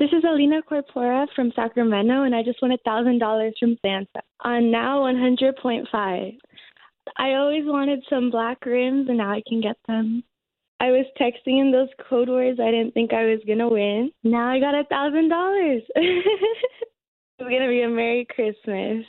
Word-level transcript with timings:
This 0.00 0.12
is 0.12 0.24
Alina 0.26 0.62
Corpora 0.62 1.26
from 1.36 1.52
Sacramento, 1.54 2.22
and 2.22 2.34
I 2.34 2.42
just 2.42 2.62
won 2.62 2.72
a 2.72 2.78
$1,000 2.88 3.52
from 3.60 3.76
Santa 3.82 4.22
on 4.40 4.70
Now 4.70 5.00
100.5. 5.00 6.38
I 7.18 7.32
always 7.34 7.64
wanted 7.66 8.02
some 8.08 8.30
black 8.30 8.64
rims, 8.64 9.10
and 9.10 9.18
now 9.18 9.30
I 9.30 9.42
can 9.46 9.60
get 9.60 9.76
them. 9.86 10.24
I 10.80 10.86
was 10.86 11.04
texting 11.20 11.60
in 11.60 11.70
those 11.70 11.90
code 12.08 12.30
words. 12.30 12.58
I 12.58 12.70
didn't 12.70 12.94
think 12.94 13.12
I 13.12 13.26
was 13.26 13.40
going 13.46 13.58
to 13.58 13.68
win. 13.68 14.10
Now 14.24 14.48
I 14.48 14.58
got 14.58 14.74
a 14.74 14.84
$1,000. 14.84 15.80
it's 15.94 16.82
going 17.38 17.60
to 17.60 17.68
be 17.68 17.82
a 17.82 17.88
Merry 17.90 18.26
Christmas. 18.34 19.04